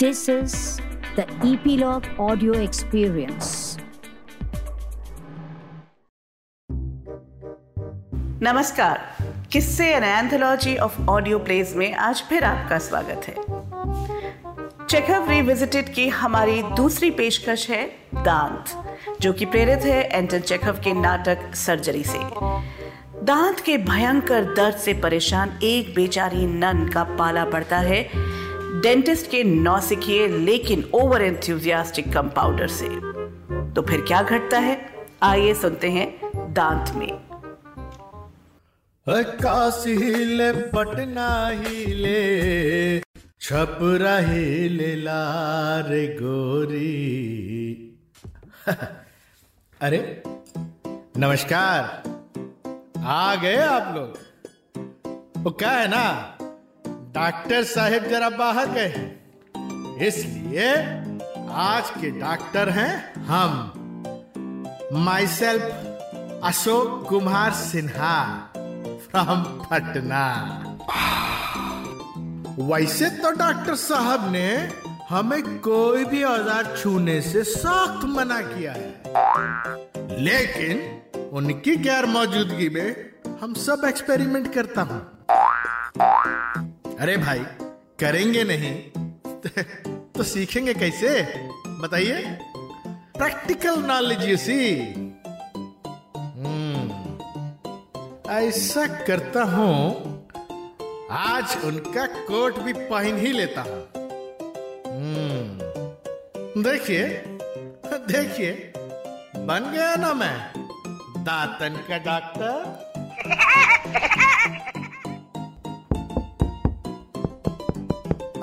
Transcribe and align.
This 0.00 0.28
is 0.28 0.80
the 1.16 1.24
Epilogue 1.42 2.04
Audio 2.18 2.52
Experience. 2.52 3.78
नमस्कार। 8.42 9.16
किस्से 9.52 9.86
an 9.94 10.04
anthology 10.04 10.76
of 10.76 11.00
audio 11.10 11.38
plays 11.38 11.74
में 11.76 11.94
आज 11.94 12.22
फिर 12.28 12.44
आपका 12.44 12.78
स्वागत 12.78 13.26
है। 13.26 13.34
चेकअप 14.86 15.28
रिविजिटेड 15.28 15.94
की 15.94 16.08
हमारी 16.08 16.62
दूसरी 16.62 17.10
पेशकश 17.10 17.70
है 17.70 17.84
दांत, 18.14 18.64
जो 19.20 19.32
कि 19.32 19.46
प्रेरित 19.46 19.84
है 19.84 20.02
एंटन 20.02 20.38
चेकअप 20.38 20.80
के 20.84 20.92
नाटक 20.92 21.54
सर्जरी 21.54 22.04
से। 22.04 22.18
दांत 23.24 23.60
के 23.60 23.78
भयंकर 23.78 24.54
दर्द 24.54 24.76
से 24.76 24.94
परेशान 24.94 25.58
एक 25.62 25.94
बेचारी 25.94 26.46
नन 26.46 26.88
का 26.88 27.04
पाला 27.04 27.44
पड़ता 27.44 27.78
है। 27.78 28.38
डेंटिस्ट 28.82 29.30
के 29.30 29.44
नौसिखिए 29.44 30.28
लेकिन 30.28 30.90
ओवर 30.94 31.22
एंथ्यूजियास्टिक 31.22 32.12
कंपाउंडर 32.12 32.68
से। 32.68 32.88
तो 33.74 33.82
फिर 33.82 34.00
क्या 34.00 34.22
घटता 34.22 34.58
है? 34.58 34.94
आइए 35.22 35.54
सुनते 35.54 35.90
हैं 35.90 36.20
दांत 36.52 36.96
में। 36.96 37.20
काशी 39.24 39.90
हिले 39.90 40.52
पटना 40.52 41.48
हिले 41.48 43.00
छपरा 43.40 44.18
हिले 44.18 44.96
लार 44.96 45.88
गोरी। 45.92 46.88
अरे, 49.80 50.22
नमस्कार। 51.18 52.02
आ 52.98 53.34
गए 53.34 53.56
आप 53.56 53.94
लोग। 53.96 54.18
वो 55.36 55.50
क्या 55.50 55.70
है 55.70 55.88
ना? 55.88 56.37
डॉक्टर 57.18 57.62
साहब 57.64 58.04
जरा 58.08 58.28
बाहर 58.30 58.68
गए। 58.70 60.06
इसलिए 60.06 60.66
आज 61.60 61.88
के 61.90 62.10
डॉक्टर 62.10 62.68
हैं 62.68 63.24
हम। 63.24 63.56
Myself 65.26 66.42
Ashok 66.44 67.08
Kumar 67.08 67.50
Sinha 67.52 68.12
from 69.00 69.42
Patna. 69.64 70.22
वैसे 72.60 73.10
तो 73.18 73.30
डॉक्टर 73.32 73.74
साहब 73.74 74.30
ने 74.32 74.46
हमें 75.10 75.42
कोई 75.58 76.04
भी 76.04 76.22
औज़ार 76.24 76.74
छूने 76.76 77.20
से 77.22 77.44
सख्त 77.46 78.04
मना 78.14 78.40
किया 78.44 78.72
है। 78.72 80.20
लेकिन 80.20 81.28
उनकी 81.32 81.76
गैर 81.82 82.06
मौजूदगी 82.06 82.68
में 82.68 82.88
हम 83.42 83.54
सब 83.66 83.84
एक्सपेरिमेंट 83.88 84.52
करता 84.54 84.82
हूँ। 84.82 85.06
अरे 87.00 87.16
भाई, 87.16 87.38
करेंगे 88.00 88.42
नहीं। 88.44 88.72
तो 90.12 90.22
सीखेंगे 90.22 90.74
कैसे? 90.74 91.10
बताइए। 91.82 92.22
प्रैक्टिकल 93.18 93.78
नॉलेज 93.82 94.24
यू 94.24 94.36
सी 94.36 94.58
ऐसा 98.30 98.86
करता 99.04 99.42
हूँ, 99.44 99.76
आज 101.10 101.56
उनका 101.64 102.06
कोट 102.06 102.58
भी 102.58 102.72
पहन 102.72 103.18
ही 103.18 103.32
लेता 103.32 103.62
हूँ। 103.62 103.80
हम्म। 104.86 106.62
देखिए 106.62 107.04
देखिए, 108.10 108.52
बन 109.36 109.70
गया 109.72 109.94
ना 109.96 110.12
मैं। 110.14 110.36
दातन 111.24 111.82
का 111.88 111.98
डॉक्टर। 111.98 112.56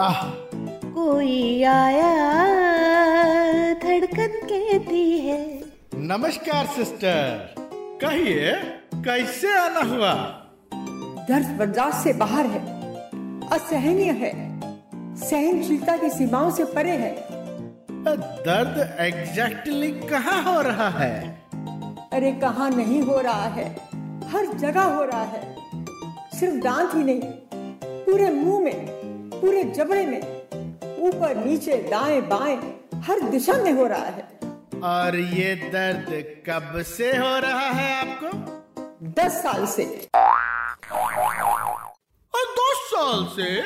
आह। 0.01 0.23
कोई 0.93 1.63
आया 1.63 2.07
धड़कन 3.73 4.33
कहती 4.47 5.19
है। 5.19 5.63
नमस्कार 5.95 6.65
सिस्टर। 6.65 7.55
कहिए 8.01 8.51
कैसे 8.95 9.57
आना 9.57 9.79
हुआ? 9.79 10.13
दर्द 11.29 11.55
बर्दाश्त 11.59 11.97
से 11.97 12.13
बाहर 12.13 12.45
है 12.45 12.59
असहनीय 13.49 14.11
है 14.11 14.33
सहनशीलता 15.17 15.97
की 15.97 16.09
सीमाओं 16.09 16.51
से 16.51 16.65
परे 16.65 16.91
है। 16.91 17.27
दर्द 18.47 18.97
एग्जैक्टली 18.99 19.91
कहाँ 19.91 20.41
हो 20.43 20.61
रहा 20.61 20.89
है? 20.89 21.41
अरे 22.13 22.31
कहाँ 22.31 22.69
नहीं 22.71 23.01
हो 23.01 23.19
रहा 23.19 23.47
है 23.47 23.69
हर 24.27 24.53
जगह 24.53 24.81
हो 24.81 25.03
रहा 25.03 25.23
है 25.23 25.55
सिर्फ़ 26.39 26.55
दांत 26.55 26.95
ही 26.95 27.03
नहीं 27.03 27.21
पूरे 28.05 28.31
मुँह 28.31 28.59
में। 28.59 29.04
पूरे 29.41 29.63
जबड़े 29.63 30.05
में 30.05 30.21
ऊपर 30.99 31.35
नीचे 31.45 31.77
दाएँ 31.91 32.21
बाएँ 32.21 32.57
हर 33.05 33.19
दिशा 33.29 33.53
में 33.53 33.71
हो 33.71 33.87
रहा 33.87 34.05
है। 34.05 34.23
और 34.83 35.15
ये 35.15 35.55
दर्द 35.73 36.09
कब 36.49 36.81
से 36.81 37.09
हो 37.17 37.37
रहा 37.39 37.69
है 37.69 37.99
आपको? 37.99 38.29
दस 39.21 39.41
साल 39.43 39.65
से। 39.65 39.85
और 42.33 42.43
दस 42.59 42.83
साल 42.93 43.25
से? 43.35 43.61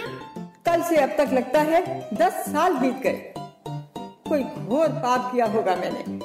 कल 0.66 0.81
से 0.81 0.97
अब 0.97 1.09
तक 1.18 1.34
लगता 1.34 1.62
है 1.62 1.81
दस 2.13 2.44
साल 2.51 2.74
बीत 2.74 2.97
गए। 2.97 3.34
कोई 4.30 4.44
घोर 4.44 4.88
पाप 4.88 5.31
किया 5.31 5.46
होगा 5.46 5.75
मैंने। 5.75 6.19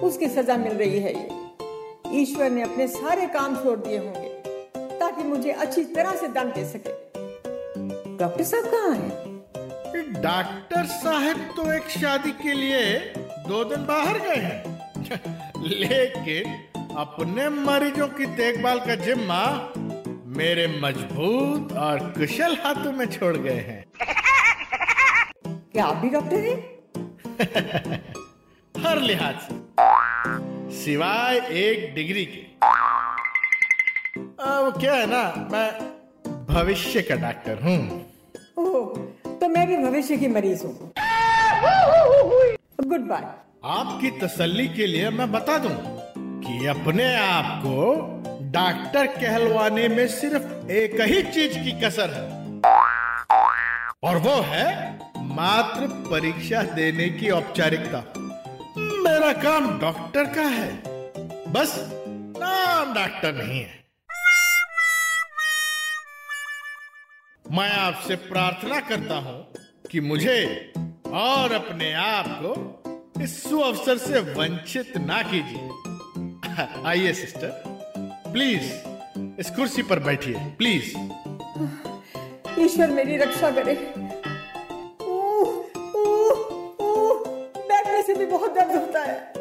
उसकी 0.00 0.28
सजा 0.28 0.56
मिल 0.56 0.72
रही 0.72 0.98
है 0.98 1.12
ये। 1.14 2.20
ईश्वर 2.20 2.50
ने 2.50 2.62
अपने 2.62 2.86
सारे 2.88 3.26
काम 3.26 3.56
छोड़ 3.56 3.78
दिए 3.78 3.98
होंगे 3.98 4.28
ताकि 4.98 5.22
मुझे 5.22 5.50
अच्छी 5.50 5.84
तरह 5.84 6.14
से 6.14 6.28
दम 6.28 6.50
दे 6.50 6.64
सके। 6.64 6.92
डॉक्टर 8.18 8.44
साहब 8.44 8.64
कहाँ 8.66 8.94
हैं? 8.94 9.38
डॉक्टर 10.22 10.84
साहब 10.84 11.40
तो 11.56 11.72
एक 11.72 11.88
शादी 11.88 12.30
के 12.30 12.52
लिए 12.52 12.98
दो 13.48 13.64
दिन 13.64 13.86
बाहर 13.86 14.18
गए 14.18 14.36
हैं। 14.36 14.78
लेकिन 15.62 16.68
अपने 16.96 17.48
मरीजों 17.48 18.08
की 18.08 18.26
देखभाल 18.26 18.80
का 18.80 18.94
जिम्मा 18.94 19.72
मेरे 20.36 20.66
मज़बूत 20.80 21.72
और 21.72 21.98
कुशल 21.98 22.56
हाथों 22.56 22.92
में 22.92 23.06
छोड़ 23.06 23.36
गए 23.36 23.60
हैं। 23.60 23.84
क्या 25.72 25.84
आप 25.84 25.96
भी 25.96 26.08
डॉक्टर 26.08 26.36
हैं? 26.36 26.78
हर 28.86 29.00
लिहाज 29.00 29.34
से। 29.40 29.54
सिवाय 30.84 31.36
एक 31.36 31.94
डिग्री 31.94 32.24
के। 32.24 32.66
अब 34.40 34.80
क्या 34.80 34.94
है 34.94 35.06
ना 35.06 35.48
मैं 35.52 35.98
भविष्य 36.46 37.02
का 37.02 37.14
डॉक्टर 37.14 37.62
हूँ। 37.62 38.07
तो 38.58 39.48
मैं 39.48 39.66
भी 39.68 39.76
भविष्य 39.76 40.16
की 40.16 40.28
मरीज़ 40.28 40.64
हूँ। 40.66 40.92
गुड 42.88 43.00
बाय 43.00 43.22
आपकी 43.64 44.10
तसल्ली 44.20 44.66
के 44.68 44.86
लिए 44.86 45.10
मैं 45.10 45.30
बता 45.32 45.58
दूँ 45.58 45.74
कि 46.42 46.66
अपने 46.66 47.14
आप 47.16 47.62
को 47.64 47.86
डॉक्टर 48.50 49.06
कहलवाने 49.06 49.88
में 49.88 50.06
सिर्फ़ 50.08 50.70
एक 50.72 51.00
ही 51.00 51.22
चीज़ 51.22 51.58
की 51.58 51.72
कसर 51.80 52.10
है। 52.10 52.26
और 54.04 54.18
वो 54.18 54.34
है 54.42 54.66
मात्र 55.16 55.86
परीक्षा 56.10 56.62
देने 56.62 57.08
की 57.08 57.30
औपचारिकता। 57.30 58.04
मेरा 58.78 59.32
काम 59.42 59.78
डॉक्टर 59.78 60.24
का 60.24 60.48
है। 60.48 60.70
बस 61.52 61.74
नाम 62.38 62.94
डॉक्टर 62.94 63.34
नहीं 63.34 63.60
है। 63.60 63.77
मैं 67.50 67.70
आपसे 67.72 68.14
प्रार्थना 68.22 68.78
करता 68.88 69.14
हूँ 69.16 69.36
कि 69.90 70.00
मुझे 70.00 70.72
और 71.16 71.52
अपने 71.52 71.92
आप 71.94 72.26
को 72.42 73.22
इस 73.22 73.42
सुअवसर 73.42 73.98
से 73.98 74.20
वंचित 74.34 74.96
ना 74.96 75.22
कीजिए। 75.30 76.82
आइए 76.86 77.12
सिस्टर 77.12 77.62
प्लीज़ 78.32 78.66
इस 79.40 79.50
कुर्सी 79.56 79.82
पर 79.82 79.98
बैठिए 80.00 80.44
प्लीज़। 80.58 80.90
ईश्वर 82.60 82.90
मेरी 82.90 83.16
रक्षा 83.16 83.50
करे। 83.50 83.74
बैठने 87.64 88.02
से 88.02 88.14
भी 88.14 88.26
बहुत 88.26 88.54
दर्द 88.54 88.76
होता 88.76 89.04
है। 89.04 89.32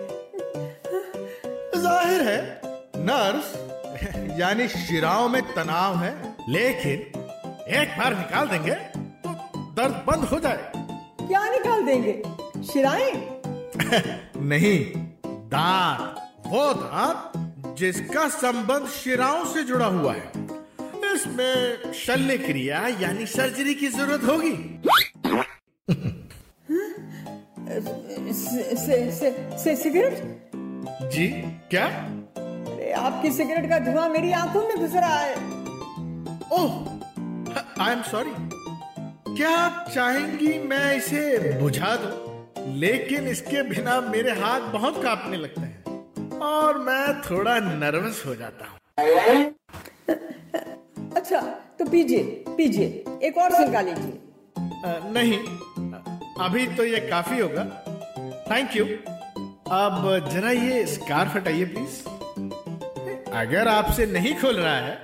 ज़ाहिर 1.76 2.22
है 2.30 2.40
नर्स 3.04 3.54
यानी 4.40 4.68
शिराओं 4.70 5.30
में 5.30 5.42
तनाव 5.54 5.98
है 6.04 6.14
लेकिन 6.50 7.17
एक 7.68 7.98
बार 8.00 8.18
निकाल 8.18 8.48
देंगे 8.48 8.74
तो 9.24 9.30
दर्द 9.76 10.04
बंद 10.08 10.24
हो 10.24 10.40
जाए। 10.40 10.72
क्या 11.28 11.44
निकाल 11.52 11.84
देंगे? 11.84 12.14
शिराएँ? 12.64 13.12
नहीं 14.48 14.78
दांत 15.26 16.16
वो 16.48 16.74
दांत 16.74 17.76
जिसका 17.78 18.28
संबंध 18.30 18.88
शिराओं 18.88 19.46
से 19.46 19.64
जुड़ा 19.64 19.86
हुआ 19.86 20.14
है। 20.14 20.32
इसमें 21.16 21.94
शल्य 21.94 22.38
क्रिया 22.38 22.88
यानी 23.02 23.26
सर्जरी 23.26 23.74
की 23.74 23.88
ज़रूरत 23.88 24.24
होगी। 24.24 24.52
से 29.64 29.76
सिगरेट? 29.76 30.14
जी 31.12 31.28
क्या? 31.70 31.86
अरे 31.86 32.92
आपकी 32.92 33.32
सिगरेट 33.32 33.70
का 33.70 33.80
धुआँ 33.80 34.10
मेरी 34.10 34.32
आँखों 34.32 34.68
में 34.68 34.78
घुस 34.78 34.94
रहा 34.96 35.20
है। 35.20 35.36
ओह 36.52 36.97
आई 37.82 37.92
एम 37.94 38.02
सॉरी 38.02 38.32
क्या 39.36 39.50
आप 39.50 39.90
चाहेंगी 39.96 40.58
मैं 40.68 40.96
इसे 40.98 41.52
बुझा 41.60 41.96
दूँ? 41.96 42.76
लेकिन 42.80 43.28
इसके 43.28 43.62
बिना 43.64 44.00
मेरे 44.02 44.32
हाथ 44.40 44.62
बहुत 44.74 45.02
कांपने 45.04 45.38
लगते 45.38 45.62
हैं 45.62 46.40
और 46.48 46.78
मैं 46.78 47.22
थोड़ा 47.22 47.58
नर्वस 47.60 48.24
हो 48.26 48.36
जाता 48.36 48.66
हूँ। 48.66 48.78
अच्छा 51.16 51.42
तो 51.80 51.86
पीजिए 51.86 52.24
पीजिए 52.58 52.88
एक 53.24 53.38
और 53.38 53.52
सिरका 53.52 53.82
लीजिए। 53.82 54.20
नहीं 55.12 55.38
अभी 56.46 56.66
तो 56.78 56.86
ये 56.86 57.00
काफ़ी 57.10 57.40
होगा। 57.40 57.64
थैंक 58.52 58.76
यू 58.76 58.86
अब 59.76 60.30
जरा 60.32 60.52
ये 60.52 60.86
स्कार्फ 60.88 61.36
हटाइए 61.36 61.66
प्लीज़ 61.66 62.02
अगर 63.36 63.68
आपसे 63.68 64.06
नहीं 64.12 64.34
खोल 64.42 64.56
रहा 64.56 64.78
है 64.78 64.96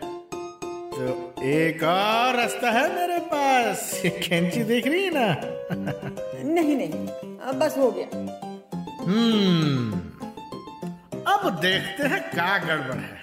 तो 0.93 1.32
एक 1.43 1.81
और 1.83 2.35
रास्ता 2.35 2.69
है 2.71 2.83
मेरे 2.95 3.17
पास। 3.31 4.01
ये 4.05 4.09
कैंची 4.19 4.63
देख 4.63 4.85
रही 4.87 5.03
है 5.03 5.11
ना? 5.13 5.25
नहीं 6.53 6.75
नहीं 6.77 7.07
अब 7.37 7.55
बस 7.59 7.77
हो 7.77 7.89
गया। 7.91 8.07
हम्म 9.03 9.99
अब 11.33 11.49
देखते 11.61 12.07
हैं 12.07 12.21
क्या 12.29 12.57
गड़बड़ 12.57 12.95
है। 12.95 13.21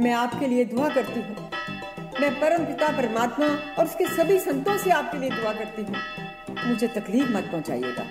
मैं 0.00 0.12
आपके 0.14 0.46
लिए 0.46 0.64
दुआ 0.64 0.88
करती 0.88 1.20
हूँ। 1.20 1.48
मैं 2.20 2.32
परम 2.40 2.64
पिता 2.64 2.88
परमात्मा 2.96 3.46
और 3.78 3.84
उसके 3.84 4.06
सभी 4.16 4.38
संतों 4.40 4.76
से 4.78 4.90
आपके 4.90 5.18
लिए 5.18 5.30
दुआ 5.30 5.52
करती 5.52 5.82
हूँ। 5.82 6.68
मुझे 6.68 6.88
तकलीफ़ 6.88 7.32
मत 7.36 7.48
पहुंचाइएगा। 7.52 8.04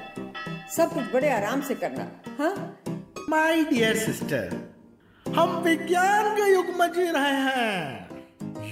सब 0.77 0.93
कुछ 0.93 1.13
बड़े 1.13 1.29
आराम 1.29 1.61
से 1.61 1.75
करना 1.75 2.09
हाँ? 2.39 2.55
माई 3.29 3.63
डियर 3.65 3.95
सिस्टर 3.97 4.59
हम 5.25 5.57
विज्ञान 5.63 6.35
के 6.35 6.51
युग 6.51 6.75
में 6.79 6.91
जी 6.93 7.11
रहे 7.11 7.39
हैं। 7.43 8.06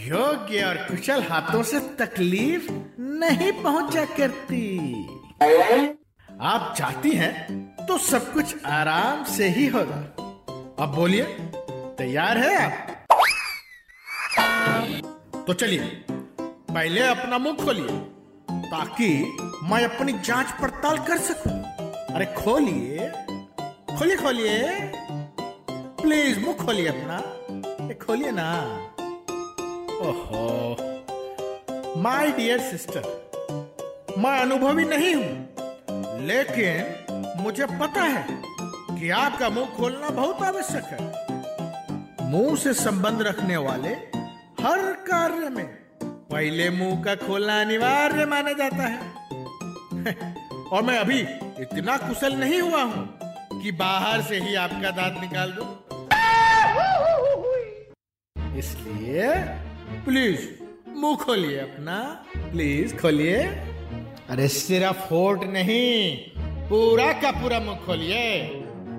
योग्य 0.06 0.64
और 0.64 0.78
कुशल 0.78 1.24
हाथों 1.24 1.62
से 1.64 1.80
तकलीफ़ 2.00 2.68
नहीं 3.00 3.52
पहुँचा 3.62 4.06
करती। 4.18 4.66
आप 6.42 6.74
चाहती 6.78 7.12
हैं 7.12 7.86
तो 7.86 7.98
सब 7.98 8.32
कुछ 8.34 8.66
आराम 8.66 9.24
से 9.24 9.48
ही 9.50 9.68
होगा। 9.68 10.00
अब 10.84 10.94
बोलिए, 10.96 11.24
तैयार 11.98 12.38
है 12.38 12.56
आप? 12.66 13.06
तो 15.48 15.54
चलिए, 15.54 16.06
पहले 16.42 17.08
अपना 17.08 17.38
मुँह 17.38 17.56
खोलिए, 17.56 17.98
ताकि 18.68 19.10
मैं 19.64 19.84
अपनी 19.86 20.14
जाँच 20.26 20.52
पड़ताल 20.62 20.98
कर 20.98 21.18
सकूँ। 21.18 21.62
अरे 22.16 22.26
खोलिए 22.36 23.12
खोलिए 23.98 24.16
खोलिए। 24.16 24.64
प्लीज़ 26.02 26.40
मुँह 26.40 26.66
खोलिए 26.66 26.88
अपना। 26.88 27.22
खोलिए 28.06 28.32
ना। 28.32 28.52
ओहो। 30.02 30.76
माय 32.02 32.32
डियर 32.32 32.60
सिस्टर 32.60 33.04
मैं 34.18 34.40
अनुभवी 34.40 34.86
नहीं 34.86 35.14
हूँ 35.16 36.26
लेकिन 36.28 37.42
मुझे 37.42 37.66
पता 37.66 38.04
है 38.04 38.26
कि 39.00 39.10
आपका 39.10 39.50
मुँह 39.50 39.66
खोलना 39.78 40.10
बहुत 40.10 40.42
आवश्यक 40.44 40.84
है। 40.84 41.00
मुँह 42.30 42.56
से 42.56 42.74
संबंध 42.74 43.22
रखने 43.22 43.58
वाले 43.58 43.90
हर 44.62 44.82
कार्य 45.10 45.50
में 45.50 45.66
पहले 46.04 46.70
मुँह 46.70 47.04
का 47.04 47.16
खोलना 47.16 47.60
अनिवार्य 47.62 48.26
माना 48.26 48.54
जाता 48.54 48.84
है। 48.84 49.00
और 50.72 50.84
मैं 50.84 50.98
अभी 51.00 51.20
इतना 51.62 51.98
कुशल 51.98 52.34
नहीं 52.36 52.62
हुआ 52.62 52.82
हूँ 52.84 53.62
कि 53.62 53.72
बाहर 53.72 54.22
से 54.22 54.40
ही 54.40 54.56
आपका 54.56 54.92
दांत 54.92 55.22
निकाल 55.22 55.52
दूँ। 55.52 55.68
इसलिए 58.58 59.34
प्लीज़ 60.06 60.48
मुँह 60.96 61.16
खोलिए 61.16 61.60
अपना। 61.60 61.98
प्लीज़ 62.36 62.96
खोलिए। 62.98 63.38
अरे 64.30 64.48
सिर्फ़ 64.48 65.00
होठ 65.10 65.44
नहीं 65.46 66.18
पूरा 66.70 67.12
का 67.22 67.32
पूरा 67.32 67.60
मुँह 67.60 67.78
खोलिए। 67.86 68.24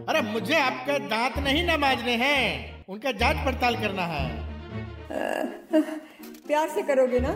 अरे 0.09 0.21
मुझे 0.23 0.59
आपके 0.61 0.99
दांत 1.09 1.39
नहीं 1.39 1.67
नमाजने 1.67 2.15
हैं 2.17 2.85
उनका 2.89 3.13
जाँच 3.13 3.45
पड़ताल 3.47 3.77
करना 3.77 4.03
है। 4.03 4.25
प्यार 6.47 6.69
से 6.69 6.83
करोगे 6.83 7.21
ना? 7.21 7.33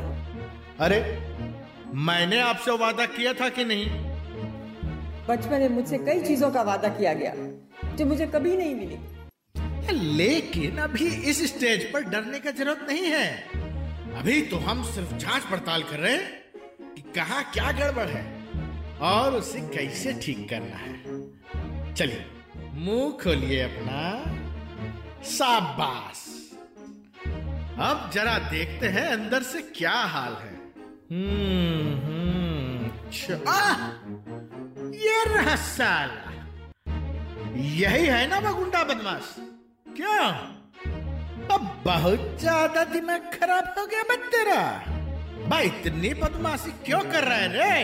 अरे 0.81 1.01
मैंने 2.01 2.41
आपसे 2.41 2.77
वादा 2.79 3.07
किया 3.07 3.33
था 3.33 3.49
कि 3.49 3.65
नहीं? 3.65 3.87
बचपन 5.29 5.61
में 5.61 5.69
मुझसे 5.69 5.99
कई 5.99 6.21
चीज़ों 6.21 6.51
का 6.51 6.63
वादा 6.63 6.89
किया 6.89 7.13
गया 7.15 7.33
जो 7.97 8.07
मुझे 8.07 8.27
कभी 8.27 8.57
नहीं 8.57 8.75
मिली। 8.75 8.97
लेकिन 9.91 10.79
अभी 10.79 11.07
इस 11.07 11.57
स्टेज 11.57 11.93
पर 11.93 12.01
डरने 12.03 12.39
का 12.41 12.51
ज़रूरत 12.51 12.87
नहीं 12.89 13.05
है। 13.05 13.37
अभी 14.15 14.43
तो 14.43 14.57
हम 14.57 14.83
सिर्फ़ 14.83 15.15
जाँच 15.15 15.43
पड़ताल 15.43 15.83
कर 15.83 15.99
रहे 15.99 16.13
हैं 16.13 16.43
कि 16.95 17.03
कहा 17.03 17.43
क्या 17.43 17.73
गड़बड़ 17.73 18.09
है 18.09 18.25
और 18.99 19.35
उसे 19.35 19.61
कैसे 19.61 20.13
ठीक 20.13 20.49
करना 20.49 20.77
है। 20.77 21.95
चलिए, 21.95 22.27
मुँह 22.75 23.11
खोलिए 23.11 23.61
अपना। 23.63 24.01
शाबाश। 25.25 26.27
अब 27.81 28.11
जरा 28.15 28.39
देखते 28.39 28.89
हैं 28.89 29.07
अंदर 29.07 29.43
से 29.43 29.63
क्या 29.63 29.93
हाल 29.93 30.33
है। 30.33 30.55
हम्म 31.11 31.95
हम्म। 32.07 32.91
अच्छा। 33.07 33.35
ये 34.95 35.25
रहा 35.25 35.57
साला 35.57 36.27
यही 37.57 38.07
है 38.07 38.27
ना 38.27 38.41
बगुंडा 38.41 38.85
बदमाश? 38.85 39.35
क्या? 39.97 40.19
अब 41.53 41.63
बहुत 41.85 42.37
ज़्यादा 42.41 42.85
दिमाग 42.93 43.31
खराब 43.33 43.75
हो 43.79 43.87
गया 43.87 44.03
मत 44.11 44.29
तेरा। 44.33 44.63
भाई 45.49 45.67
इतनी 45.67 46.13
बदमाशी 46.15 46.71
क्यों 46.87 47.01
कर 47.03 47.25
रहा 47.25 47.39
है 47.39 47.49
रे? 47.53 47.75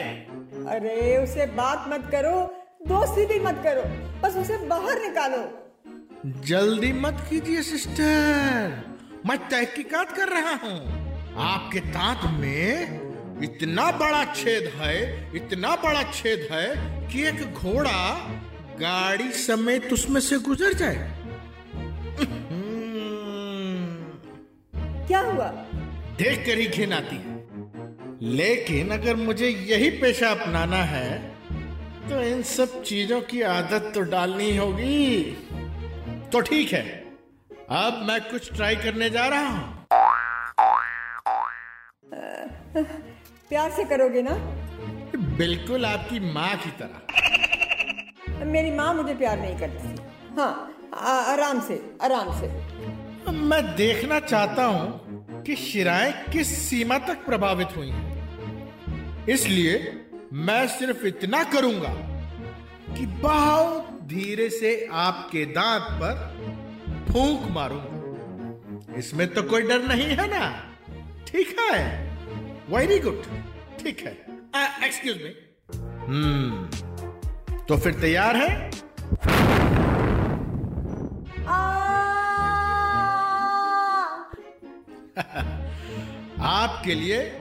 अरे 0.70 1.16
उसे 1.16 1.46
बात 1.56 1.84
मत 1.88 2.08
करो 2.12 2.36
दोस्ती 2.88 3.24
भी 3.26 3.38
मत 3.40 3.60
करो 3.64 3.82
बस 4.22 4.36
उसे 4.36 4.56
बाहर 4.68 5.00
निकालो। 5.02 5.42
जल्दी 6.46 6.92
मत 7.00 7.26
कीजिए 7.30 7.62
सिस्टर। 7.62 8.84
मैं 9.26 9.38
तहकीकात 9.48 10.12
कर 10.12 10.28
रहा 10.28 10.54
हूँ। 10.62 10.78
आपके 11.44 11.80
दांत 11.90 12.30
में 12.40 13.40
इतना 13.44 13.90
बड़ा 13.98 14.24
छेद 14.34 14.72
है 14.76 14.96
इतना 15.36 15.74
बड़ा 15.76 16.02
छेद 16.12 16.48
है 16.52 16.66
कि 17.08 17.26
एक 17.28 17.42
घोड़ा 17.52 18.00
गाड़ी 18.80 19.30
समेत 19.40 19.92
उसमें 19.92 20.20
से 20.20 20.38
गुजर 20.40 20.72
जाए। 20.74 21.12
क्या 25.08 25.20
हुआ? 25.20 25.48
देख 26.18 26.44
कर 26.46 26.58
ही 26.58 26.66
घिन 26.66 26.92
आती 26.92 27.16
है। 27.16 27.34
लेकिन 28.32 28.90
अगर 28.90 29.16
मुझे 29.16 29.48
यही 29.48 29.90
पेशा 29.90 30.28
अपनाना 30.30 30.82
है 30.84 31.18
तो 32.08 32.20
इन 32.22 32.42
सब 32.42 32.82
चीज़ों 32.82 33.20
की 33.20 33.40
आदत 33.42 33.90
तो 33.94 34.00
डालनी 34.00 34.56
होगी। 34.56 35.22
तो 36.32 36.40
ठीक 36.40 36.72
है 36.72 36.82
अब 37.78 38.04
मैं 38.08 38.20
कुछ 38.20 38.52
ट्राई 38.52 38.76
करने 38.76 39.10
जा 39.10 39.26
रहा 39.26 39.48
हूँ। 39.48 39.74
प्यार 43.48 43.70
से 43.70 43.84
करोगे 43.84 44.22
ना? 44.22 44.34
बिल्कुल 45.38 45.84
आपकी 45.86 46.20
माँ 46.32 46.56
की 46.56 46.70
तरह। 46.80 48.44
मेरी 48.44 48.70
माँ 48.70 48.92
मुझे 48.94 49.14
प्यार 49.14 49.38
नहीं 49.38 49.58
करती। 49.58 49.88
हाँ 50.36 50.75
आराम 50.96 51.60
से 51.60 51.74
आराम 52.02 52.32
से। 52.40 52.48
मैं 53.32 53.62
देखना 53.76 54.20
चाहता 54.20 54.64
हूँ 54.64 55.42
कि 55.42 55.56
शिराएँ 55.56 56.12
किस 56.32 56.56
सीमा 56.58 56.98
तक 56.98 57.24
प्रभावित 57.26 57.76
हुई। 57.76 57.92
इसलिए 59.32 59.74
मैं 60.32 60.66
सिर्फ़ 60.68 61.06
इतना 61.06 61.42
करूँगा 61.44 61.92
कि 62.94 63.06
बहुत 63.22 63.98
धीरे 64.04 64.48
से 64.50 64.88
आपके 64.92 65.44
दांत 65.44 65.86
पर 66.02 66.14
फूंक 67.12 67.50
मारूँगा। 67.50 68.94
इसमें 68.98 69.26
तो 69.34 69.42
कोई 69.42 69.62
डर 69.62 69.82
नहीं 69.82 70.08
है 70.08 70.26
ना? 70.28 70.48
ठीक 71.28 71.56
है? 71.60 71.74
वेरी 72.70 72.98
गुड 72.98 73.22
ठीक 73.82 74.00
है। 74.00 74.12
एक्सक्यूज 74.86 75.16
मी 75.16 75.34
हम्म 76.06 77.64
तो 77.66 77.76
फिर 77.76 77.92
तैयार 78.00 78.36
है? 78.36 78.70
आपके 86.46 86.94
लिए 86.94 87.38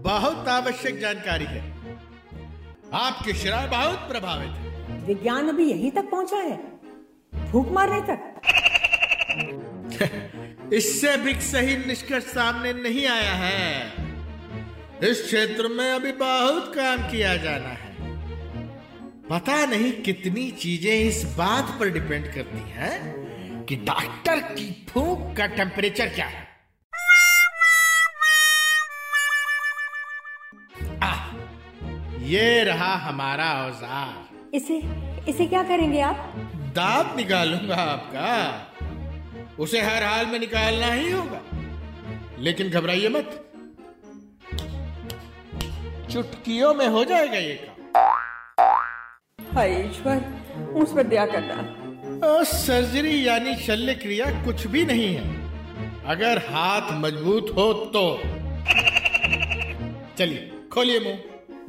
बहुत 0.00 0.48
आवश्यक 0.48 0.98
जानकारी 0.98 1.44
है। 1.44 1.74
आपके 2.94 3.34
शराब 3.34 3.70
बहुत 3.70 3.98
प्रभावित 3.98 4.48
है। 4.48 5.06
विज्ञान 5.06 5.48
अभी 5.48 5.70
यहीं 5.70 5.90
तक 5.90 6.10
पहुँचा 6.10 6.36
है। 6.36 6.56
फूक 7.52 7.68
मारने 7.68 8.00
तक। 8.00 8.40
इससे 10.72 11.16
भी 11.16 11.34
सही 11.34 11.76
निष्कर्ष 11.76 12.24
सामने 12.24 12.72
नहीं 12.72 13.06
आया 13.06 13.32
है। 13.32 13.92
इस 15.02 15.22
क्षेत्र 15.26 15.68
में 15.68 15.92
अभी 15.92 16.12
बहुत 16.12 16.72
काम 16.74 16.98
किया 16.98 17.36
जाना 17.36 17.68
है। 17.68 17.90
पता 19.28 19.66
नहीं 19.66 19.92
कितनी 19.92 20.50
चीज़ें 20.50 21.00
इस 21.00 21.24
बात 21.38 21.76
पर 21.80 21.88
डिपेंड 21.88 22.34
करती 22.34 22.70
हैं 22.70 23.20
कि 23.64 23.76
डॉक्टर 23.76 24.40
की 24.40 24.86
फूंक 24.90 25.36
का 25.36 25.46
टेम्परेचर 25.46 26.08
क्या 26.08 26.26
है। 26.26 26.49
ये 32.30 32.62
रहा 32.64 32.94
हमारा 32.98 33.46
औज़ार। 33.62 34.56
इसे 34.56 34.76
इसे 35.28 35.46
क्या 35.46 35.62
करेंगे 35.62 36.00
आप? 36.00 36.16
दांत 36.74 37.16
निकालूँगा 37.16 37.76
आपका। 37.84 38.28
उसे 39.58 39.80
हर 39.80 40.04
हाल 40.04 40.26
में 40.26 40.38
निकालना 40.38 40.92
ही 40.92 41.10
होगा। 41.10 41.40
लेकिन 42.38 42.70
घबराइए 42.70 43.08
मत। 43.08 43.30
चुटकियों 46.12 46.74
में 46.74 46.86
हो 46.88 47.04
जाएगा 47.04 47.38
ये 47.38 47.54
काम। 47.54 47.80
हाय 49.54 49.74
ईश्वर 49.80 50.18
उस 50.74 50.94
पर 50.94 51.02
दया 51.06 51.26
करना। 51.26 52.42
सर्जरी 52.44 53.26
यानी 53.28 53.56
शल्य 53.56 53.94
क्रिया 53.94 54.26
कुछ 54.44 54.66
भी 54.66 54.84
नहीं 54.84 55.14
है। 55.14 55.24
अगर 56.06 56.38
हाथ 56.48 56.92
मज़बूत 57.00 57.52
हो 57.56 57.72
तो। 57.96 58.04
चलिए 60.18 60.50
खोलिए 60.72 61.00
मुँह। 61.00 61.18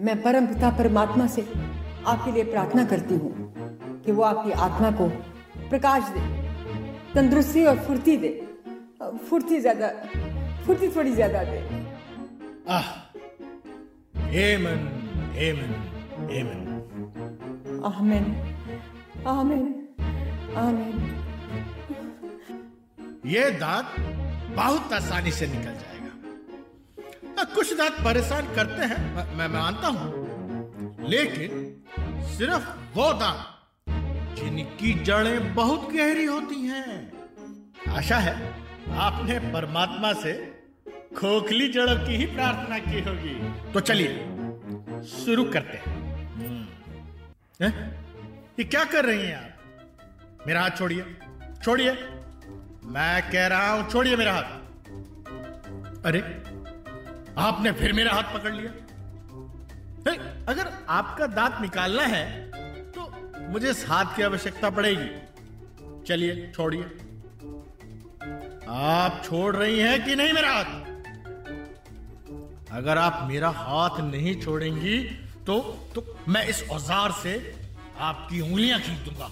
मैं 0.01 0.15
परम 0.21 0.45
पिता 0.47 0.69
परमात्मा 0.77 1.25
से 1.27 1.41
आपके 2.11 2.31
लिए 2.31 2.43
प्रार्थना 2.43 2.83
करती 2.91 3.15
हूँ 3.15 3.31
कि 4.05 4.11
वो 4.11 4.23
आपकी 4.23 4.51
आत्मा 4.67 4.89
को 4.99 5.07
प्रकाश 5.69 6.03
दे 6.13 6.21
तंदुरुस्ती 7.13 7.65
और 7.65 7.77
फुर्ती 7.87 8.15
दे 8.17 8.31
फुर्ती 9.29 9.59
ज़्यादा 9.61 9.87
फुर्ती 10.65 10.87
थोड़ी 10.95 11.11
ज़्यादा 11.11 11.43
दे। 11.43 11.59
आह 12.69 12.89
हेमन 14.31 14.81
हेमन 15.35 15.71
हेमन। 16.31 16.59
आमीन 17.85 18.25
आमीन 19.27 19.65
आमीन। 20.63 20.97
ये 23.27 23.43
दांत 23.61 23.87
बहुत 24.55 24.93
आसानी 24.93 25.31
से 25.31 25.45
निकल 25.47 25.73
जाएगा। 25.81 26.00
कुछ 27.43 27.77
दांत 27.77 27.93
परेशान 27.93 28.55
करते 28.55 28.85
हैं, 28.85 29.33
मैं 29.35 29.47
मानता 29.47 29.87
हूँ। 29.87 30.21
लेकिन 31.09 31.83
सिर्फ़ 32.23 32.69
वो 32.97 33.13
दांत 33.13 33.47
जिनकी 34.37 35.03
जड़ें 35.03 35.55
बहुत 35.55 35.89
गहरी 35.93 36.25
होती 36.25 36.55
हैं। 36.55 37.13
आशा 37.89 38.17
है 38.17 38.53
आपने 38.91 39.39
परमात्मा 39.39 40.13
से 40.13 40.63
खोखली 41.17 41.67
जड़ों 41.67 41.95
की 41.95 42.15
ही 42.15 42.25
प्रार्थना 42.25 42.79
की 42.79 43.01
होगी। 43.01 43.71
तो 43.71 43.79
चलिए, 43.79 44.17
शुरू 45.25 45.43
करते 45.43 45.77
हैं। 45.77 46.23
हम्म। 46.33 46.67
हैं? 47.65 48.05
ये 48.59 48.63
क्या 48.63 48.83
कर 48.83 49.05
रही 49.05 49.25
हैं 49.25 49.37
आप? 49.37 49.57
मेरा 50.47 50.61
हाथ 50.61 50.69
छोड़िए। 50.69 51.17
छोड़िए। 51.63 51.91
मैं 52.85 53.31
कह 53.31 53.47
रहा 53.47 53.71
हूँ, 53.71 53.89
छोड़िए 53.89 54.15
मेरा 54.15 54.33
हाथ। 54.33 54.61
अरे 56.05 56.19
आपने 57.39 57.71
फिर 57.71 57.93
मेरा 57.93 58.13
हाथ 58.13 58.33
पकड़ 58.33 58.53
लिया। 58.53 58.71
हे, 60.07 60.15
अगर 60.49 60.71
आपका 60.89 61.27
दांत 61.29 61.57
निकालना 61.61 62.03
है 62.05 62.25
तो 62.91 63.01
मुझे 63.51 63.69
इस 63.69 63.85
हाथ 63.89 64.15
की 64.15 64.23
आवश्यकता 64.23 64.69
पड़ेगी। 64.69 65.09
चलिए 66.07 66.51
छोड़िए। 66.55 66.83
आप 68.69 69.21
छोड़ 69.25 69.55
रही 69.55 69.79
हैं 69.79 70.03
कि 70.05 70.15
नहीं 70.15 70.33
मेरा 70.33 70.51
हाथ? 70.51 70.79
अगर 72.71 72.97
आप 72.97 73.27
मेरा 73.29 73.49
हाथ 73.49 73.99
नहीं 74.01 74.35
छोड़ेंगी 74.41 74.97
तो 75.47 75.59
तो 75.95 76.03
मैं 76.27 76.45
इस 76.47 76.63
औज़ार 76.71 77.11
से 77.13 77.33
आपकी 77.99 78.41
उंगलियाँ 78.41 78.79
खींच 78.79 78.99
दूँगा। 78.99 79.29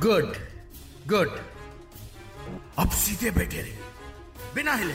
Good 0.00 0.34
good. 1.08 1.38
अब 2.78 2.90
सीधे 2.96 3.30
बैठे 3.30 3.60
रहिए। 3.60 3.79
बिना 4.54 4.72
हिले। 4.74 4.94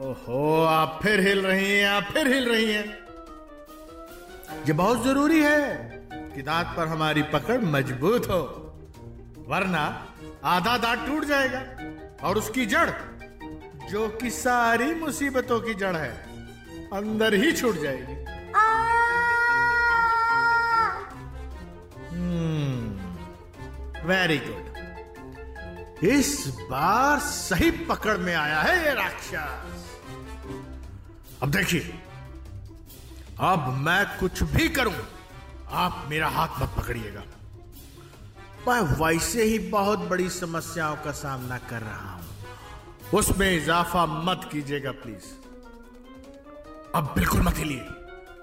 ओहो 0.00 0.42
आप 0.64 0.98
फिर 1.02 1.20
हिल 1.20 1.40
रही 1.46 1.70
हैं 1.70 1.86
आप 1.88 2.12
फिर 2.12 2.28
हिल 2.28 2.48
रही 2.48 2.72
हैं। 2.72 2.86
ये 4.66 4.72
बहुत 4.72 5.02
ज़रूरी 5.04 5.40
है 5.42 5.60
कि 6.34 6.42
दांत 6.42 6.74
पर 6.76 6.86
हमारी 6.88 7.22
पकड़ 7.32 7.60
मज़बूत 7.66 8.26
हो 8.30 8.40
वरना 9.48 9.84
आधा 10.44 10.76
दांत 10.78 11.06
टूट 11.06 11.24
जाएगा 11.24 11.62
और 12.28 12.38
उसकी 12.38 12.66
जड़ 12.66 12.90
जो 13.90 14.08
कि 14.20 14.30
सारी 14.30 14.94
मुसीबतों 14.94 15.60
की 15.60 15.74
जड़ 15.74 15.96
है 15.96 16.12
अंदर 16.92 17.34
ही 17.34 17.52
छूट 17.52 17.80
जाएगी। 17.80 18.22
वेरी 24.06 24.38
गुड 24.38 24.73
इस 26.02 26.48
बार 26.70 27.18
सही 27.18 27.70
पकड़ 27.70 28.16
में 28.18 28.34
आया 28.34 28.60
है 28.60 28.84
ये 28.84 28.94
राक्षस। 28.94 29.84
अब 31.42 31.50
देखिए, 31.50 31.94
अब 33.40 33.68
मैं 33.68 34.18
कुछ 34.18 34.42
भी 34.42 34.68
करूँ, 34.68 34.94
आप 35.70 36.06
मेरा 36.10 36.28
हाथ 36.28 36.48
मत 36.60 36.74
पकड़िएगा। 36.76 37.22
मैं 38.68 38.80
वैसे 38.80 39.44
ही 39.44 39.58
बहुत 39.58 39.98
बड़ी 39.98 40.28
समस्याओं 40.30 40.96
का 40.96 41.10
सामना 41.10 41.58
कर 41.58 41.80
रहा 41.80 42.10
हूँ। 42.10 42.24
उसमें 43.14 43.50
इजाफा 43.56 44.06
मत 44.06 44.48
कीजिएगा, 44.52 44.90
प्लीज़। 44.90 45.26
अब 46.94 47.12
बिल्कुल 47.14 47.42
मत 47.42 47.58
हिलिए, 47.58 47.86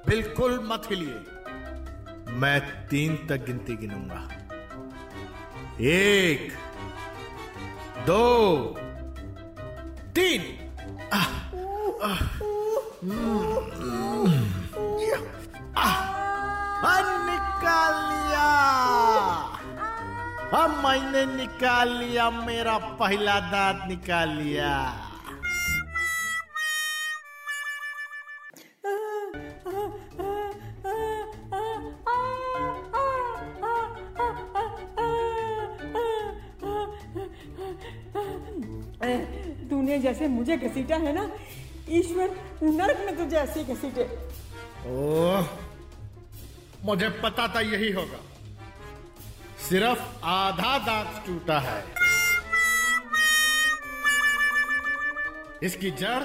बिल्कुल 0.08 0.60
मत 0.64 0.82
हिलिए। 0.90 2.34
मैं 2.34 2.88
तीन 2.88 3.16
तक 3.28 3.46
गिनती 3.46 3.76
गिनूँगा। 3.76 4.28
एक 5.82 6.54
दो 8.06 8.26
तीन। 10.16 10.42
निकाल 17.32 17.96
लिया। 18.12 18.48
हम 20.54 20.72
मैंने 20.84 21.26
निकाल 21.26 21.90
लिया 21.90 22.30
मेरा 22.30 22.78
पहला 22.78 23.40
दांत 23.40 23.82
निकाल 23.88 24.30
लिया। 24.30 24.72
तूने 39.92 40.00
जैसे 40.00 40.28
मुझे 40.28 40.56
घसीटा 40.58 40.96
है 40.96 41.14
ना 41.14 41.24
ईश्वर 41.90 42.30
नरक 42.64 43.00
में 43.06 43.18
तुझे 43.18 43.38
ऐसे 43.38 43.64
घसीटे। 43.64 44.04
ओह 44.90 45.48
मुझे 46.86 47.10
पता 47.24 47.48
था 47.56 47.62
यही 47.62 47.92
होगा। 47.92 48.20
सिर्फ़ 49.70 50.04
आधा 50.26 50.78
दांत 50.78 51.24
टूटा 51.26 51.60
है। 51.60 51.84
इसकी 55.64 55.92
जड़ 56.00 56.24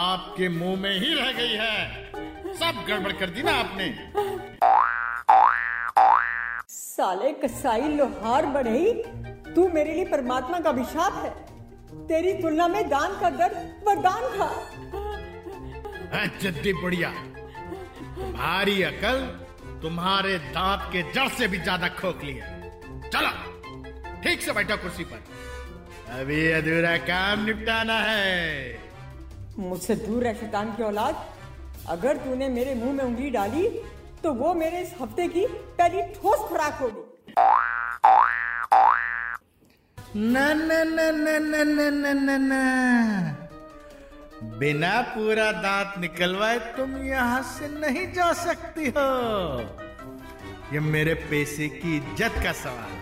आपके 0.00 0.48
मुँह 0.48 0.80
में 0.80 0.92
ही 1.00 1.14
रह 1.14 1.32
गई 1.32 1.56
है। 1.56 2.54
सब 2.54 2.84
गड़बड़ 2.88 3.12
कर 3.12 3.30
दी 3.30 3.42
ना 3.42 3.54
आपने। 3.54 3.88
साले 6.70 7.32
कसाई 7.40 7.88
लोहार 7.96 8.46
बढ़ई 8.54 8.92
तू 9.54 9.68
मेरे 9.68 9.94
लिए 9.94 10.04
परमात्मा 10.04 10.60
का 10.60 10.70
अभिशाप 10.70 11.24
है। 11.24 11.34
तेरी 12.08 12.32
तुलना 12.34 12.66
में 12.68 12.88
दान 12.88 13.18
का 13.20 13.30
दर्द 13.32 13.56
वरदान 13.86 14.22
था। 14.36 14.48
है 16.12 16.26
जद्दी 16.40 16.72
बुढ़िया 16.72 17.10
तुम्हारी 18.16 18.82
अकल 18.82 19.18
तुम्हारे 19.82 20.38
दांत 20.50 20.88
के 20.92 21.02
जड़ 21.12 21.28
से 21.28 21.48
भी 21.48 21.58
ज़्यादा 21.58 21.88
खोखली 21.96 22.32
है। 22.32 23.10
चलो 23.10 23.30
ठीक 24.22 24.42
से 24.42 24.52
बैठो 24.52 24.76
कुर्सी 24.76 25.04
पर। 25.04 25.20
अभी 26.12 26.40
अधूरा 26.52 26.96
काम 27.06 27.44
निपटाना 27.44 27.98
है। 28.00 28.78
मुझसे 29.58 29.94
दूर 29.96 30.22
रह 30.22 30.34
शैतान 30.34 30.74
की 30.76 30.82
औलाद। 30.82 31.26
अगर 31.88 32.16
तूने 32.16 32.48
मेरे 32.48 32.74
मुँह 32.74 32.92
में 32.92 33.04
उंगली 33.04 33.30
डाली 33.30 33.68
तो 34.22 34.32
वो 34.34 34.54
मेरे 34.54 34.80
इस 34.80 34.94
हफ़्ते 35.00 35.26
की 35.28 35.46
पहली 35.46 36.02
ठोस 36.14 36.38
खुराक 36.48 36.78
होगी। 36.80 37.34
न 40.16 40.36
न 40.58 40.72
न 40.88 41.00
न 41.14 41.28
न 41.44 41.54
न 41.68 41.80
न 41.94 42.12
न 42.26 42.28
न 42.50 42.52
बिना 44.58 44.92
पूरा 45.12 45.50
दांत 45.62 45.98
निकलवाए 46.00 46.58
तुम 46.76 46.96
यहाँ 47.04 47.42
से 47.48 47.68
नहीं 47.70 48.06
जा 48.12 48.32
सकती 48.32 48.86
हो 48.96 49.08
ये 50.72 50.80
मेरे 50.86 51.14
पैसे 51.28 51.68
की 51.68 51.96
इज़्ज़त 51.96 52.42
का 52.44 52.52
सवाल 52.62 52.94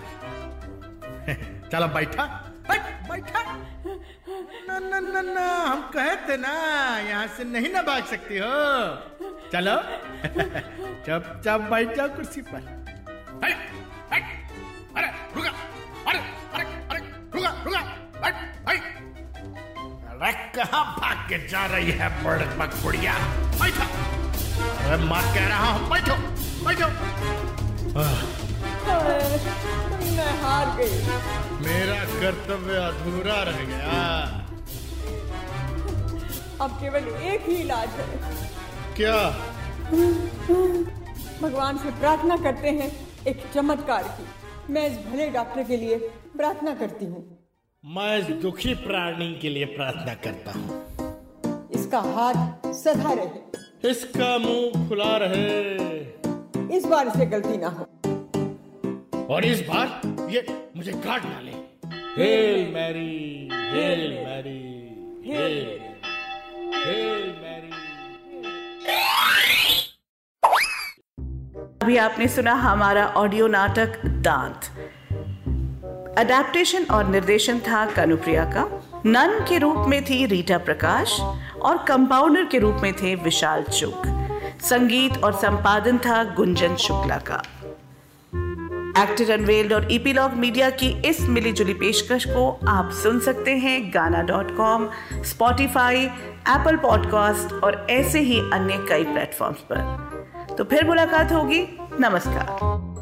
है 1.28 1.34
चलो 1.70 1.86
बैठा 1.94 2.24
बैठ 2.68 3.30
न 4.68 4.82
न 4.82 5.02
न 5.06 5.24
न 5.26 5.38
हम 5.38 5.82
कहे 5.94 6.16
थे 6.28 6.36
ना 6.36 6.52
यहाँ 7.08 7.26
से 7.36 7.44
नहीं 7.46 7.72
ना 7.72 7.82
भाग 7.82 8.04
सकती 8.10 8.38
हो 8.38 8.54
चलो 9.52 9.76
चुपचाप 11.06 11.70
बैठ 11.70 11.96
जाओ 11.96 12.08
कुर्सी 12.16 12.42
पर 12.50 12.66
अरे 13.44 13.54
अरे 14.12 14.43
कहाँ 20.64 20.84
भाग 20.98 21.16
के 21.28 21.38
जा 21.48 21.64
रही 21.66 21.90
है 21.92 22.08
बड़क 22.24 22.56
बकपुड़िया 22.58 23.14
बैठो। 23.60 23.86
अरे 24.84 25.04
माँ 25.04 25.22
कह 25.34 25.48
रहा 25.48 25.70
हूँ 25.72 25.88
बैठो 25.90 26.14
बैठो। 26.64 26.88
मैं 30.14 30.32
हार 30.42 30.76
गई। 30.76 30.94
मेरा 31.66 31.98
कर्तव्य 32.14 32.76
अधूरा 32.76 33.42
रह 33.42 33.60
गया। 33.64 33.98
अब 36.60 36.78
केवल 36.80 37.08
एक 37.24 37.48
ही 37.48 37.56
इलाज 37.56 38.00
है। 38.00 38.06
क्या? 38.96 39.16
भगवान 41.42 41.78
से 41.78 41.90
प्रार्थना 42.00 42.36
करते 42.42 42.70
हैं 42.80 42.90
एक 43.26 43.44
चमत्कार 43.54 44.02
की। 44.16 44.72
मैं 44.72 44.88
इस 44.90 44.98
भले 45.06 45.28
डॉक्टर 45.30 45.62
के 45.62 45.76
लिए 45.76 45.98
प्रार्थना 46.36 46.74
करती 46.74 47.04
हूँ। 47.04 47.22
मैं 47.84 48.40
दुखी 48.40 48.72
प्राणी 48.74 49.26
के 49.40 49.48
लिए 49.48 49.64
प्रार्थना 49.64 50.12
करता 50.24 50.52
हूँ। 50.52 51.68
इसका 51.74 51.98
हाथ 52.14 52.72
सदा 52.74 53.12
रहे। 53.12 53.90
इसका 53.90 54.38
मुँह 54.38 54.88
खुला 54.88 55.16
रहे। 55.22 56.76
इस 56.76 56.86
बार 56.86 57.08
से 57.16 57.26
गलती 57.26 57.56
ना 57.56 57.68
हो। 57.68 57.84
और 59.34 59.44
इस 59.44 59.60
बार 59.68 60.00
ये 60.30 60.46
मुझे 60.76 60.92
काट 60.92 61.22
डाले 61.22 61.52
hail 62.16 62.72
Mary 62.74 63.48
hail 63.52 64.12
Mary 64.24 64.58
hail 65.26 65.56
hail 66.86 67.28
Mary 67.42 67.70
अभी 71.82 71.96
आपने 71.98 72.28
सुना 72.28 72.52
हमारा 72.64 73.06
ऑडियो 73.16 73.46
नाटक 73.48 74.04
दांत। 74.06 74.70
अडेप्टेशन 76.18 76.84
और 76.84 77.04
निर्देशन 77.04 77.58
था 77.58 77.86
कनुप्रिया 77.86 78.44
का। 78.44 78.84
नन 79.06 79.46
के 79.48 79.58
रूप 79.58 79.76
में 79.76 80.04
थी 80.04 80.26
रीटा 80.26 80.58
प्रकाश 80.58 81.20
और 81.62 81.84
कंपाउंडर 81.88 82.44
के 82.44 82.58
रूप 82.58 82.76
में 82.82 82.92
थे 82.92 83.14
विशाल 83.14 83.62
चुग। 83.62 84.02
संगीत 84.60 85.24
और 85.24 85.32
संपादन 85.32 85.98
था 85.98 86.24
गुंजन 86.24 86.76
शुक्ला 86.76 87.16
का। 87.16 87.42
एक्टर 89.02 89.30
अनवेल्ड 89.30 89.72
और 89.72 89.92
ईपीलॉग 89.92 90.32
मीडिया 90.32 90.70
की 90.70 90.88
इस 91.08 91.20
मिलीजुली 91.20 91.74
पेशकश 91.74 92.24
को 92.24 92.60
आप 92.68 92.90
सुन 92.92 93.20
सकते 93.20 93.56
हैं 93.56 93.90
Gaana 93.94 94.22
dot 94.22 94.56
com 94.56 94.88
Spotify 95.14 96.04
Apple 96.48 96.76
podcast 96.76 97.64
और 97.64 97.86
ऐसे 97.90 98.20
ही 98.20 98.40
अन्य 98.40 98.86
कई 98.88 99.04
प्लेटफॉर्म्स 99.04 99.58
पर। 99.58 100.54
तो 100.58 100.64
फिर 100.64 100.86
मुलाकात 100.86 101.32
होगी। 101.32 101.78
नमस्कार। 102.00 102.93